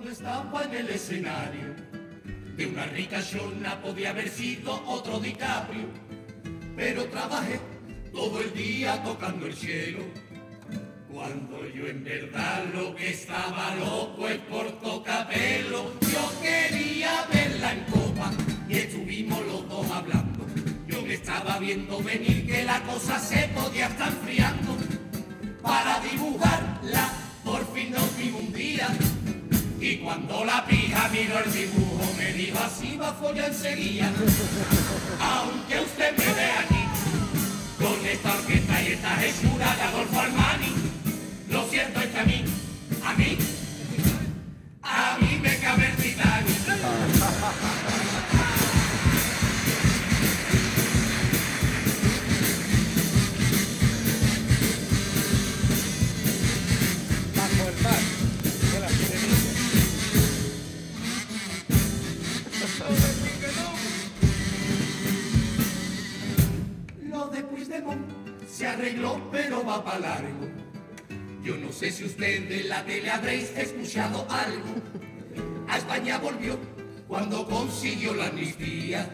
Cuando 0.02 0.18
estaba 0.18 0.64
en 0.64 0.74
el 0.74 0.88
escenario 0.88 1.76
de 2.56 2.66
una 2.66 2.86
rica 2.86 3.22
chona, 3.22 3.80
podía 3.80 4.10
haber 4.10 4.28
sido 4.28 4.82
otro 4.84 5.20
DiCaprio, 5.20 5.86
pero 6.74 7.04
trabajé 7.04 7.60
todo 8.12 8.40
el 8.40 8.52
día 8.52 9.00
tocando 9.04 9.46
el 9.46 9.54
cielo. 9.54 10.00
Cuando 11.08 11.68
yo 11.68 11.86
en 11.86 12.02
verdad 12.02 12.64
lo 12.74 12.96
que 12.96 13.10
estaba 13.10 13.76
loco 13.76 14.26
es 14.26 14.38
por 14.38 14.72
tocapelo, 14.80 15.92
yo 16.00 16.42
quería 16.42 17.24
verla 17.32 17.72
en 17.72 17.84
copa 17.84 18.32
y 18.68 18.78
estuvimos 18.78 19.40
los 19.46 19.68
dos 19.68 19.88
hablando. 19.88 20.44
Yo 20.88 21.00
me 21.02 21.14
estaba 21.14 21.60
viendo 21.60 22.02
venir 22.02 22.44
que 22.44 22.64
la 22.64 22.82
cosa 22.82 23.20
se 23.20 23.48
podía 23.54 23.86
estar 23.86 24.08
enfriando 24.08 24.76
para 25.62 26.00
dibujarla. 26.00 27.12
Por 27.44 27.72
fin 27.72 27.92
nos 27.92 28.16
vimos 28.18 28.40
un 28.40 28.52
día. 28.52 28.88
Y 29.82 29.96
cuando 29.96 30.44
la 30.44 30.64
pija 30.64 31.08
miró 31.08 31.40
el 31.40 31.52
dibujo 31.52 32.14
me 32.16 32.32
dijo 32.34 32.56
así 32.64 32.96
va 32.96 33.08
a 33.08 33.14
follar 33.14 33.48
enseguida. 33.48 34.12
Aunque 35.20 35.80
usted 35.80 36.16
me 36.18 36.24
ve 36.24 36.50
aquí 36.52 36.84
con 37.80 38.06
esta 38.06 38.32
orquesta 38.32 38.80
y 38.80 38.86
esta 38.92 39.24
hechura 39.24 39.74
de 39.74 39.82
Adolfo 39.82 40.20
Armani, 40.20 40.72
lo 41.48 41.68
siento 41.68 41.98
es 41.98 42.06
que 42.06 42.18
a 42.20 42.24
mí, 42.24 42.44
a 43.04 43.14
mí, 43.14 43.38
a 44.82 45.18
mí 45.20 45.40
me 45.42 45.58
cabe 45.58 45.86
el 45.88 45.96
titán. 45.96 46.44
Largo. 69.98 70.48
Yo 71.42 71.56
no 71.56 71.72
sé 71.72 71.90
si 71.90 72.04
usted 72.04 72.48
de 72.48 72.64
la 72.64 72.84
tele 72.84 73.10
habréis 73.10 73.50
escuchado 73.56 74.26
algo. 74.30 74.74
A 75.68 75.78
España 75.78 76.18
volvió 76.18 76.58
cuando 77.08 77.46
consiguió 77.46 78.14
la 78.14 78.26
amnistía. 78.26 79.10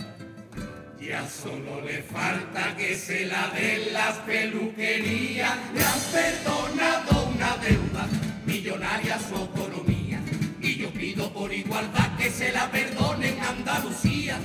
Ya 1.00 1.26
solo 1.28 1.80
le 1.80 2.02
falta 2.02 2.76
que 2.76 2.94
se 2.97 3.26
la 3.26 3.49
den 3.49 3.92
las 3.92 4.16
peluquerías. 4.18 5.56
Le 5.73 5.82
han 5.82 6.00
perdonado 6.12 7.30
una 7.35 7.56
deuda 7.56 8.06
millonaria 8.44 9.18
su 9.18 9.35
autonomía. 9.35 10.20
Y 10.61 10.76
yo 10.76 10.90
pido 10.90 11.32
por 11.32 11.52
igualdad 11.52 12.16
que 12.18 12.30
se 12.30 12.52
la 12.52 12.70
perdonen 12.70 13.38
Andalucía. 13.40 14.38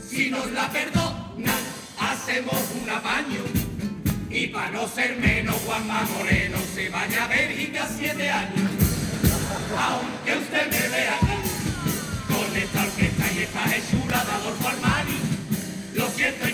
Si 0.00 0.30
nos 0.30 0.50
la 0.52 0.70
perdonan, 0.70 1.62
hacemos 1.98 2.56
un 2.82 2.88
apaño. 2.88 3.61
Y 4.42 4.48
para 4.48 4.72
no 4.72 4.88
ser 4.88 5.14
menos, 5.18 5.54
Juanma 5.64 6.02
Moreno 6.18 6.58
se 6.74 6.88
vaya 6.88 7.26
a 7.26 7.28
Bélgica 7.28 7.88
siete 7.96 8.28
años. 8.28 8.72
Aunque 9.78 10.36
usted 10.36 10.66
me 10.68 10.88
vea 10.88 11.16
con 12.26 12.56
esta 12.56 12.82
orquesta 12.82 13.24
y 13.36 13.38
esta 13.38 13.76
hechura 13.76 14.24
de 14.24 14.32
Adolfo 14.32 14.66
Armani, 14.68 15.20
lo 15.94 16.08
siento 16.08 16.48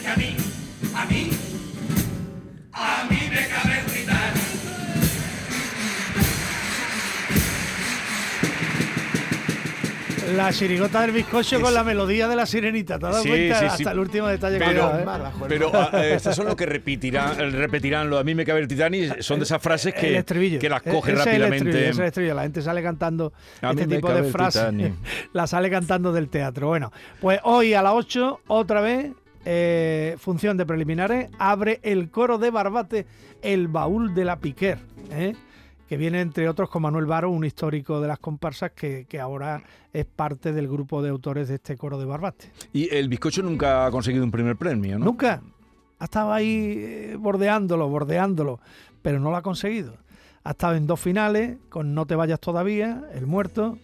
La 10.39 10.53
chirigota 10.53 11.01
del 11.03 11.11
bizcocho 11.11 11.61
con 11.61 11.75
la 11.75 11.83
melodía 11.83 12.29
de 12.29 12.37
la 12.37 12.47
sirenita. 12.47 12.99
¿Te 12.99 13.07
has 13.07 13.13
dado 13.13 13.23
Sí, 13.25 13.29
cuenta? 13.29 13.59
sí, 13.59 13.65
Hasta 13.67 13.77
sí. 13.77 13.85
el 13.91 13.99
último 13.99 14.29
detalle 14.29 14.59
que 14.59 14.65
Pero, 14.65 14.85
ha 14.87 14.99
dado, 14.99 15.27
¿eh? 15.27 15.31
pero 15.49 15.71
ah, 15.75 15.91
eh, 15.95 16.15
estas 16.15 16.37
son 16.37 16.47
lo 16.47 16.55
que 16.55 16.65
repetirán, 16.65 17.37
repetirán 17.53 18.09
lo 18.09 18.19
a 18.19 18.25
mí 18.25 18.35
me 18.35 18.45
cabe 18.45 18.61
el 18.61 18.69
titani, 18.69 19.09
son 19.21 19.41
de 19.41 19.45
esas 19.45 19.61
frases 19.61 19.93
que, 19.95 20.25
que 20.59 20.69
las 20.69 20.87
E- 20.87 20.91
coge 20.91 21.13
ese 21.13 21.21
es 21.21 21.27
el 21.27 21.43
estribillo, 21.43 21.45
rápidamente. 21.45 21.81
ese 21.81 21.89
es 21.91 21.99
el 21.99 22.05
estribillo. 22.05 22.35
La 22.35 22.43
gente 22.43 22.63
sale 22.63 22.83
cantando 22.83 23.33
A 23.61 23.71
este 23.71 23.87
tipo 23.87 24.13
de 24.13 24.25
frases. 24.25 24.63
Titanic. 24.63 24.95
la 25.33 25.47
sale 25.49 25.71
cantando 25.71 26.13
del 26.13 26.29
teatro. 26.29 26.69
Bueno, 26.69 26.93
pues 27.21 27.41
hoy 27.43 27.75
a 27.75 27.83
las 27.83 27.95
8, 27.95 28.41
otra 28.47 28.81
vez, 28.81 29.11
eh, 29.45 30.15
función 30.19 30.57
de 30.57 30.65
preliminares, 30.67 31.31
abre 31.39 31.81
el 31.83 32.11
coro 32.11 32.39
de 32.39 32.51
Barbate, 32.51 33.07
el 33.43 33.67
baúl 33.69 34.15
de 34.15 34.25
la 34.25 34.39
Piquer. 34.39 34.79
¿eh? 35.11 35.35
Que 35.89 35.97
viene 35.97 36.21
entre 36.21 36.49
otros 36.49 36.69
con 36.69 36.83
Manuel 36.83 37.07
Varo, 37.07 37.31
un 37.31 37.45
histórico 37.45 38.01
de 38.01 38.09
las 38.09 38.19
comparsas 38.19 38.73
que, 38.73 39.07
que 39.09 39.19
ahora 39.19 39.63
es 39.93 40.05
parte 40.05 40.53
del 40.53 40.69
grupo 40.69 41.03
de 41.03 41.09
autores 41.09 41.49
de 41.49 41.55
este 41.55 41.77
coro 41.77 41.99
de 41.99 42.05
Barbate. 42.05 42.53
Y 42.73 42.95
el 42.95 43.09
bizcocho 43.09 43.43
nunca 43.43 43.87
ha 43.87 43.91
conseguido 43.91 44.25
un 44.25 44.31
primer 44.31 44.57
premio, 44.57 44.99
¿no? 44.99 45.07
Nunca. 45.07 45.41
Ha 45.99 46.05
estado 46.05 46.33
ahí 46.33 46.75
eh, 46.77 47.17
bordeándolo, 47.19 47.89
bordeándolo, 47.89 48.61
pero 49.03 49.19
no 49.19 49.31
lo 49.31 49.37
ha 49.37 49.43
conseguido. 49.43 49.97
Ha 50.45 50.51
estado 50.51 50.75
en 50.75 50.87
dos 50.87 51.01
finales, 51.01 51.57
con 51.71 51.95
No 51.95 52.07
te 52.07 52.15
vayas 52.15 52.39
todavía, 52.39 53.05
El 53.15 53.27
muerto, 53.27 53.79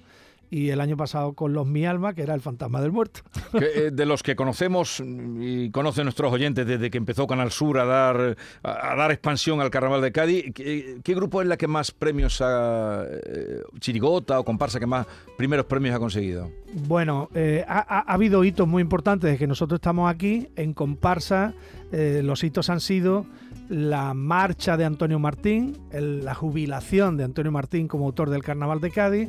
y 0.50 0.70
el 0.70 0.80
año 0.80 0.96
pasado 0.96 1.32
con 1.32 1.52
Los 1.52 1.66
Mi 1.66 1.84
Alma, 1.86 2.14
que 2.14 2.22
era 2.22 2.34
el 2.34 2.40
fantasma 2.40 2.80
del 2.80 2.92
muerto. 2.92 3.20
Que, 3.58 3.86
eh, 3.86 3.90
de 3.92 4.04
los 4.06 4.22
que 4.24 4.34
conocemos 4.34 5.00
y 5.40 5.70
conocen 5.70 6.04
nuestros 6.04 6.32
oyentes 6.32 6.66
desde 6.66 6.90
que 6.90 6.98
empezó 6.98 7.26
Canal 7.28 7.52
Sur 7.52 7.78
a 7.78 7.84
dar 7.84 8.36
a, 8.64 8.92
a 8.92 8.96
dar 8.96 9.12
expansión 9.12 9.60
al 9.60 9.70
Carnaval 9.70 10.02
de 10.02 10.10
Cádiz, 10.10 10.52
¿qué, 10.54 10.98
qué 11.04 11.14
grupo 11.14 11.40
es 11.40 11.46
la 11.46 11.56
que 11.56 11.68
más 11.68 11.92
premios 11.92 12.40
ha 12.40 13.04
eh, 13.08 13.62
chirigota 13.78 14.40
o 14.40 14.44
comparsa 14.44 14.80
que 14.80 14.86
más 14.86 15.06
primeros 15.38 15.66
premios 15.66 15.94
ha 15.94 15.98
conseguido? 16.00 16.50
Bueno, 16.88 17.28
eh, 17.34 17.64
ha, 17.68 17.78
ha- 17.78 18.04
ha 18.10 18.12
habido 18.14 18.42
hitos 18.42 18.66
muy 18.66 18.82
importantes 18.82 19.28
desde 19.30 19.38
que 19.38 19.46
nosotros 19.46 19.78
estamos 19.78 20.10
aquí. 20.12 20.48
En 20.56 20.72
comparsa, 20.74 21.54
los 21.92 22.42
hitos 22.42 22.70
han 22.70 22.80
sido 22.80 23.24
la 23.68 24.12
marcha 24.14 24.76
de 24.76 24.84
Antonio 24.84 25.18
Martín, 25.20 25.78
el- 25.92 26.24
la 26.24 26.34
jubilación 26.34 27.16
de 27.16 27.22
Antonio 27.24 27.52
Martín 27.52 27.86
como 27.86 28.06
autor 28.06 28.30
del 28.30 28.42
Carnaval 28.42 28.80
de 28.80 28.90
Cádiz, 28.90 29.28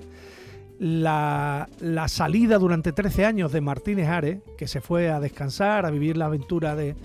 la, 0.79 1.69
la 1.79 2.07
salida 2.07 2.57
durante 2.59 2.91
13 2.91 3.25
años 3.25 3.51
de 3.51 3.61
Martínez 3.61 4.07
Ares, 4.09 4.39
que 4.57 4.67
se 4.67 4.81
fue 4.81 5.09
a 5.09 5.19
descansar, 5.19 5.85
a 5.85 5.91
vivir 5.91 6.17
la 6.17 6.25
aventura 6.25 6.75
de, 6.75 6.95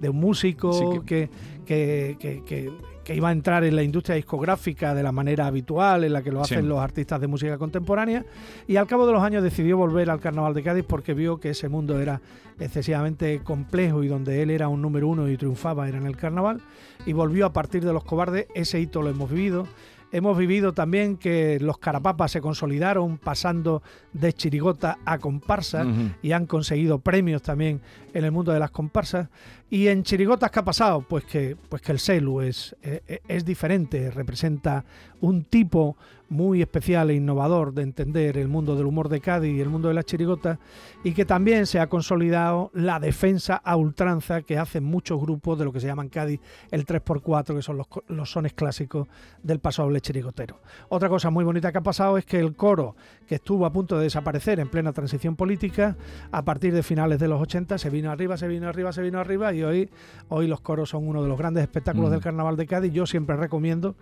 de 0.00 0.08
un 0.08 0.16
músico 0.18 1.02
que, 1.04 1.28
que, 1.66 2.16
que- 2.18 2.42
que- 2.44 2.70
que 3.04 3.14
iba 3.16 3.30
a 3.30 3.32
entrar 3.32 3.64
en 3.64 3.74
la 3.74 3.82
industria 3.82 4.14
discográfica 4.14 4.94
de 4.94 5.02
la 5.02 5.10
manera 5.10 5.46
habitual 5.46 6.04
en 6.04 6.12
la 6.12 6.22
que 6.22 6.30
lo 6.30 6.44
Sí. 6.44 6.54
hacen 6.54 6.68
los 6.68 6.78
artistas 6.78 7.20
de 7.20 7.26
música 7.26 7.56
contemporánea 7.58 8.24
y 8.68 8.76
al 8.76 8.86
cabo 8.86 9.04
de 9.06 9.12
los 9.12 9.22
años 9.22 9.42
decidió 9.42 9.76
volver 9.78 10.10
al 10.10 10.20
Carnaval 10.20 10.54
de 10.54 10.62
Cádiz 10.62 10.84
porque 10.86 11.12
vio 11.14 11.40
que 11.40 11.50
ese 11.50 11.68
mundo 11.68 11.98
era 11.98 12.20
excesivamente 12.60 13.40
complejo 13.42 14.04
y 14.04 14.08
donde 14.08 14.42
él 14.42 14.50
era 14.50 14.68
un 14.68 14.80
número 14.82 15.08
uno 15.08 15.28
y 15.28 15.36
triunfaba 15.36 15.88
era 15.88 15.98
en 15.98 16.06
el 16.06 16.16
Carnaval 16.16 16.60
y 17.04 17.12
volvió 17.12 17.46
a 17.46 17.52
partir 17.52 17.84
de 17.84 17.92
los 17.92 18.04
cobardes, 18.04 18.46
ese 18.54 18.78
hito 18.78 19.02
lo 19.02 19.08
hemos 19.10 19.28
vivido. 19.30 19.66
Hemos 20.12 20.36
vivido 20.36 20.72
también 20.72 21.16
que 21.16 21.58
los 21.60 21.78
carapapas 21.78 22.32
se 22.32 22.40
consolidaron 22.40 23.18
pasando 23.18 23.82
de 24.12 24.32
chirigota 24.32 24.98
a 25.04 25.18
comparsa 25.18 25.86
y 26.20 26.32
han 26.32 26.46
conseguido 26.46 26.98
premios 26.98 27.42
también 27.42 27.80
en 28.12 28.24
el 28.24 28.32
mundo 28.32 28.52
de 28.52 28.58
las 28.58 28.72
comparsas. 28.72 29.28
Y 29.70 29.86
en 29.86 30.02
chirigotas, 30.02 30.50
¿qué 30.50 30.58
ha 30.58 30.64
pasado? 30.64 31.02
Pues 31.08 31.24
que, 31.24 31.56
pues 31.68 31.80
que 31.80 31.92
el 31.92 32.00
Selu 32.00 32.40
es, 32.40 32.74
eh, 32.82 33.20
es 33.28 33.44
diferente, 33.44 34.10
representa 34.10 34.84
un 35.20 35.44
tipo 35.44 35.96
muy 36.30 36.62
especial 36.62 37.10
e 37.10 37.14
innovador 37.14 37.74
de 37.74 37.82
entender 37.82 38.38
el 38.38 38.48
mundo 38.48 38.76
del 38.76 38.86
humor 38.86 39.08
de 39.10 39.20
Cádiz 39.20 39.54
y 39.54 39.60
el 39.60 39.68
mundo 39.68 39.88
de 39.88 39.94
las 39.94 40.06
chirigotas 40.06 40.58
y 41.04 41.12
que 41.12 41.26
también 41.26 41.66
se 41.66 41.80
ha 41.80 41.88
consolidado 41.88 42.70
la 42.72 42.98
defensa 43.00 43.56
a 43.56 43.76
ultranza 43.76 44.40
que 44.42 44.56
hacen 44.56 44.84
muchos 44.84 45.20
grupos 45.20 45.58
de 45.58 45.64
lo 45.66 45.72
que 45.72 45.80
se 45.80 45.88
llama 45.88 46.02
en 46.02 46.08
Cádiz 46.08 46.40
el 46.70 46.86
3x4, 46.86 47.54
que 47.56 47.62
son 47.62 47.76
los, 47.76 47.88
los 48.08 48.30
sones 48.30 48.54
clásicos 48.54 49.08
del 49.42 49.58
paso 49.58 49.82
doble 49.82 50.00
chirigotero. 50.00 50.60
Otra 50.88 51.08
cosa 51.08 51.30
muy 51.30 51.44
bonita 51.44 51.72
que 51.72 51.78
ha 51.78 51.82
pasado 51.82 52.16
es 52.16 52.24
que 52.24 52.38
el 52.38 52.54
coro, 52.54 52.96
que 53.26 53.34
estuvo 53.34 53.66
a 53.66 53.72
punto 53.72 53.98
de 53.98 54.04
desaparecer 54.04 54.60
en 54.60 54.68
plena 54.68 54.92
transición 54.92 55.36
política, 55.36 55.96
a 56.30 56.44
partir 56.44 56.72
de 56.72 56.82
finales 56.82 57.18
de 57.18 57.28
los 57.28 57.40
80 57.42 57.76
se 57.76 57.90
vino 57.90 58.10
arriba, 58.10 58.36
se 58.36 58.48
vino 58.48 58.68
arriba, 58.68 58.92
se 58.92 59.02
vino 59.02 59.18
arriba 59.18 59.52
y 59.52 59.62
hoy, 59.64 59.90
hoy 60.28 60.46
los 60.46 60.60
coros 60.60 60.90
son 60.90 61.06
uno 61.08 61.22
de 61.22 61.28
los 61.28 61.36
grandes 61.36 61.62
espectáculos 61.62 62.10
Mm. 62.10 62.12
del 62.12 62.20
Carnaval 62.20 62.56
de 62.56 62.66
Cádiz. 62.66 62.92
Yo 62.92 63.06
siempre 63.06 63.36
recomiendo, 63.36 63.96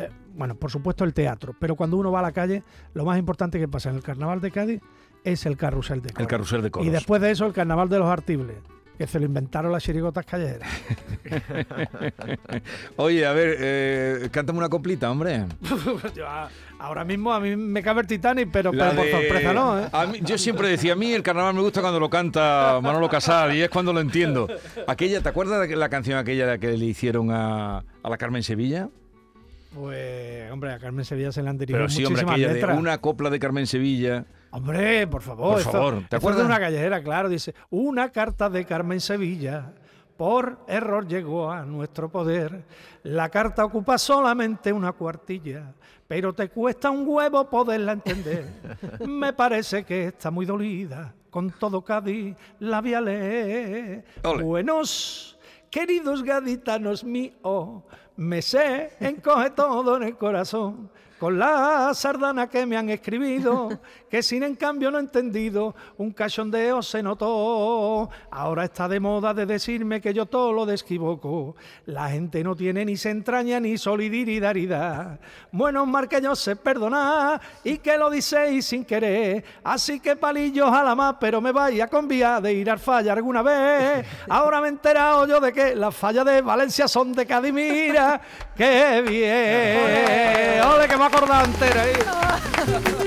eh, 0.00 0.10
bueno, 0.34 0.54
por 0.54 0.70
supuesto 0.70 1.04
el 1.04 1.12
teatro, 1.14 1.54
pero 1.58 1.76
cuando 1.76 1.96
uno 1.96 2.10
va 2.10 2.20
a 2.20 2.22
la 2.22 2.32
calle, 2.32 2.62
lo 2.94 3.04
más 3.04 3.18
importante 3.18 3.58
que 3.58 3.68
pasa 3.68 3.90
en 3.90 3.96
el 3.96 4.02
Carnaval 4.02 4.40
de 4.40 4.50
Cádiz 4.50 4.80
es 5.24 5.44
el 5.46 5.56
carrusel 5.56 6.00
de 6.02 6.08
El 6.08 6.14
coros. 6.14 6.28
carrusel 6.28 6.62
de 6.62 6.70
coros. 6.70 6.86
Y 6.86 6.90
después 6.90 7.20
de 7.20 7.30
eso 7.30 7.46
el 7.46 7.52
Carnaval 7.52 7.88
de 7.88 7.98
los 7.98 8.08
Artibles, 8.08 8.56
que 8.96 9.06
se 9.06 9.18
lo 9.18 9.26
inventaron 9.26 9.72
las 9.72 9.82
chirigotas 9.82 10.24
callejeras. 10.26 10.68
Oye, 12.96 13.24
a 13.26 13.32
ver, 13.32 13.56
eh, 13.58 14.28
cántame 14.30 14.58
una 14.58 14.68
coplita, 14.68 15.10
hombre. 15.10 15.46
Yo, 16.14 16.24
ahora 16.78 17.04
mismo 17.04 17.32
a 17.32 17.40
mí 17.40 17.56
me 17.56 17.82
cabe 17.82 18.02
el 18.02 18.06
Titanic, 18.06 18.48
pero, 18.52 18.70
pero 18.72 18.92
por 18.94 19.10
sorpresa 19.10 19.52
no, 19.52 19.78
¿eh? 19.80 19.88
a 19.92 20.06
mí- 20.06 20.20
yo 20.22 20.36
siempre 20.38 20.68
decía, 20.68 20.92
a 20.94 20.96
mí 20.96 21.12
el 21.12 21.22
carnaval 21.22 21.54
me 21.54 21.60
gusta 21.60 21.80
cuando 21.80 22.00
lo 22.00 22.08
canta 22.10 22.78
Manolo 22.82 23.08
Casal 23.08 23.54
y 23.54 23.62
es 23.62 23.70
cuando 23.70 23.92
lo 23.92 24.00
entiendo. 24.00 24.48
Aquella, 24.86 25.20
¿te 25.22 25.28
acuerdas 25.28 25.68
de 25.68 25.76
la 25.76 25.88
canción 25.88 26.18
aquella 26.18 26.58
que 26.58 26.76
le 26.76 26.84
hicieron 26.86 27.30
a, 27.30 27.78
a 28.02 28.08
la 28.10 28.16
Carmen 28.18 28.42
Sevilla? 28.42 28.88
Pues, 29.74 30.50
hombre, 30.50 30.72
a 30.72 30.78
Carmen 30.78 31.04
Sevilla 31.04 31.30
se 31.30 31.42
le 31.42 31.48
han 31.50 31.56
dirigido 31.58 31.78
Pero 31.78 31.88
sí, 31.90 32.04
hombre, 32.04 32.22
aquella 32.22 32.48
de 32.48 32.54
letras. 32.54 32.78
una 32.78 32.98
copla 32.98 33.30
de 33.30 33.38
Carmen 33.38 33.66
Sevilla. 33.66 34.24
Hombre, 34.50 35.06
por 35.06 35.22
favor. 35.22 35.52
Por 35.52 35.60
esto- 35.60 35.72
favor, 35.72 36.02
¿te 36.08 36.16
acuerdas? 36.16 36.40
de 36.40 36.46
una 36.46 36.58
callejera, 36.58 37.02
claro. 37.02 37.28
Dice, 37.28 37.54
una 37.70 38.10
carta 38.10 38.50
de 38.50 38.64
Carmen 38.64 39.00
Sevilla. 39.00 39.72
Por 40.16 40.58
error 40.68 41.06
llegó 41.06 41.50
a 41.50 41.64
nuestro 41.64 42.10
poder. 42.10 42.64
La 43.04 43.28
carta 43.30 43.64
ocupa 43.64 43.96
solamente 43.96 44.70
una 44.72 44.92
cuartilla, 44.92 45.72
pero 46.06 46.34
te 46.34 46.48
cuesta 46.50 46.90
un 46.90 47.04
huevo 47.08 47.48
poderla 47.48 47.92
entender. 47.92 48.44
Me 49.08 49.32
parece 49.32 49.84
que 49.84 50.08
está 50.08 50.30
muy 50.30 50.44
dolida. 50.44 51.14
Con 51.30 51.50
todo 51.52 51.82
Cádiz 51.82 52.34
la 52.58 52.80
voy 52.82 52.92
a 52.94 53.00
leer. 53.00 54.04
Buenos, 54.42 55.38
queridos 55.70 56.22
gaditanos 56.24 57.02
míos, 57.04 57.84
me 58.20 58.42
sé, 58.42 58.92
encoge 59.00 59.48
todo 59.48 59.96
en 59.96 60.02
el 60.02 60.16
corazón. 60.18 60.90
Con 61.20 61.38
la 61.38 61.92
sardana 61.92 62.48
que 62.48 62.64
me 62.64 62.78
han 62.78 62.88
escribido, 62.88 63.68
que 64.08 64.22
sin 64.22 64.42
en 64.42 64.54
cambio 64.54 64.90
no 64.90 64.96
he 64.96 65.02
entendido, 65.02 65.74
un 65.98 66.12
cachondeo 66.12 66.80
se 66.80 67.02
notó. 67.02 68.08
Ahora 68.30 68.64
está 68.64 68.88
de 68.88 69.00
moda 69.00 69.34
de 69.34 69.44
decirme 69.44 70.00
que 70.00 70.14
yo 70.14 70.24
todo 70.24 70.50
lo 70.54 70.64
desquivoco. 70.64 71.56
La 71.84 72.08
gente 72.08 72.42
no 72.42 72.56
tiene 72.56 72.86
ni 72.86 72.96
se 72.96 73.10
entraña 73.10 73.60
ni 73.60 73.76
solidaridad. 73.76 75.20
Bueno, 75.52 75.84
mar 75.84 76.08
que 76.08 76.22
yo 76.22 76.34
sé 76.34 76.56
perdonar 76.56 77.38
y 77.64 77.76
que 77.76 77.98
lo 77.98 78.08
diceis 78.08 78.64
sin 78.64 78.86
querer. 78.86 79.44
Así 79.62 80.00
que 80.00 80.16
palillos 80.16 80.72
a 80.72 80.82
la 80.82 80.94
más, 80.94 81.16
pero 81.20 81.42
me 81.42 81.52
vaya 81.52 81.86
con 81.88 82.08
vía 82.08 82.40
de 82.40 82.54
ir 82.54 82.70
al 82.70 82.78
falla 82.78 83.12
alguna 83.12 83.42
vez. 83.42 84.06
Ahora 84.26 84.62
me 84.62 84.68
he 84.68 84.70
enterado 84.70 85.26
yo 85.26 85.38
de 85.38 85.52
que 85.52 85.76
las 85.76 85.94
fallas 85.94 86.24
de 86.24 86.40
Valencia 86.40 86.88
son 86.88 87.12
de 87.12 87.26
Cádiz. 87.26 87.52
Mira, 87.52 88.18
qué 88.56 89.02
bien. 89.06 90.62
Ole, 90.66 90.88
que 90.88 90.96
me 90.96 91.09
entera 91.44 91.82
ahí. 91.82 91.92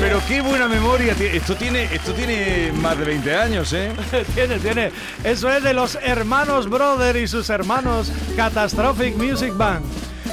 Pero 0.00 0.20
qué 0.28 0.40
buena 0.40 0.68
memoria. 0.68 1.14
tiene- 1.14 1.36
Esto 1.36 1.54
tiene, 1.56 1.84
esto 1.84 2.12
tiene 2.12 2.72
más 2.80 2.98
de 2.98 3.04
20 3.04 3.36
años, 3.36 3.72
¿eh? 3.72 3.92
tiene, 4.34 4.58
tiene. 4.58 4.90
Eso 5.22 5.50
es 5.50 5.62
de 5.62 5.72
los 5.74 5.96
hermanos 6.02 6.68
Brother 6.68 7.16
y 7.16 7.26
sus 7.28 7.48
hermanos 7.50 8.10
Catastrophic 8.36 9.16
Music 9.16 9.56
Band. 9.56 9.84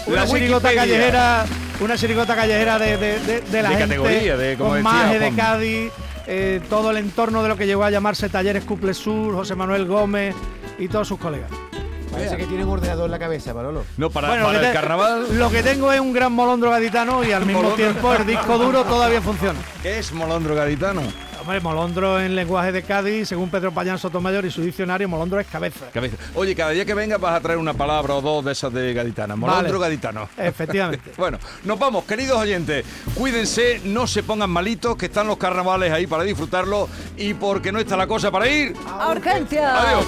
Una 0.07 0.21
La 0.25 0.27
chirigota 0.27 0.73
callejera, 0.73 1.45
una 1.79 1.95
chirigota 1.97 2.35
callejera 2.35 2.79
de, 2.79 2.97
de, 2.97 3.19
de- 3.19 3.41
de 3.41 3.61
la 3.61 3.69
De 3.69 3.75
gente, 3.77 3.95
categoría, 3.97 4.37
de, 4.37 4.57
como 4.57 4.71
con 4.71 4.81
maje 4.83 5.19
de. 5.19 5.31
Cádiz, 5.35 5.91
eh, 6.27 6.61
todo 6.69 6.91
el 6.91 6.97
entorno 6.97 7.43
de 7.43 7.49
lo 7.49 7.57
que 7.57 7.67
llegó 7.67 7.83
a 7.83 7.89
llamarse 7.91 8.29
Talleres 8.29 8.63
Cuple 8.63 8.93
Sur, 8.93 9.35
José 9.35 9.53
Manuel 9.55 9.85
Gómez 9.85 10.35
y 10.79 10.87
todos 10.87 11.07
sus 11.07 11.19
colegas. 11.19 11.51
Parece 12.11 12.37
que 12.37 12.45
tiene 12.45 12.63
un 12.65 12.71
ordenador 12.71 13.05
en 13.05 13.11
la 13.11 13.19
cabeza, 13.19 13.53
Manolo. 13.53 13.83
No, 13.97 14.09
para, 14.09 14.29
Bueno, 14.29 14.51
el 14.51 14.61
te- 14.61 14.73
carnaval. 14.73 15.37
Lo 15.37 15.49
que 15.49 15.63
tengo 15.63 15.91
es 15.91 15.99
un 15.99 16.11
gran 16.13 16.31
molondro 16.33 16.69
gaditano 16.69 17.23
y 17.23 17.31
al 17.31 17.45
mismo 17.45 17.61
Molondro. 17.63 17.85
tiempo 17.85 18.13
el 18.13 18.25
disco 18.25 18.57
duro 18.57 18.83
todavía 18.83 19.21
funciona. 19.21 19.59
¿Qué 19.81 19.99
es 19.99 20.11
molondro 20.11 20.53
gaditano? 20.55 21.01
Hombre, 21.39 21.59
molondro 21.59 22.19
en 22.21 22.35
lenguaje 22.35 22.71
de 22.71 22.83
Cádiz, 22.83 23.27
según 23.29 23.49
Pedro 23.49 23.71
Payán 23.71 23.97
Sotomayor 23.97 24.45
y 24.45 24.51
su 24.51 24.61
diccionario, 24.61 25.09
molondro 25.09 25.39
es 25.39 25.47
cabeza. 25.47 25.87
Cabeza. 25.91 26.15
Oye, 26.35 26.53
cada 26.55 26.69
día 26.69 26.85
que 26.85 26.93
vengas 26.93 27.19
vas 27.19 27.33
a 27.33 27.39
traer 27.41 27.57
una 27.57 27.73
palabra 27.73 28.13
o 28.13 28.21
dos 28.21 28.45
de 28.45 28.51
esas 28.51 28.71
de 28.71 28.93
gaditana. 28.93 29.35
Molondro 29.35 29.79
Vale. 29.79 29.85
gaditano. 29.89 30.29
Efectivamente. 30.37 31.11
Bueno, 31.17 31.39
nos 31.63 31.79
vamos, 31.79 32.03
queridos 32.03 32.37
oyentes. 32.37 32.85
Cuídense, 33.15 33.81
no 33.85 34.05
se 34.05 34.21
pongan 34.21 34.51
malitos, 34.51 34.95
que 34.97 35.07
están 35.07 35.25
los 35.27 35.37
carnavales 35.37 35.91
ahí 35.91 36.05
para 36.05 36.23
disfrutarlo 36.23 36.87
y 37.17 37.33
porque 37.33 37.71
no 37.71 37.79
está 37.79 37.97
la 37.97 38.05
cosa 38.05 38.29
para 38.29 38.47
ir. 38.47 38.75
¡A 38.87 39.09
urgencia! 39.11 39.81
Adiós. 39.81 40.05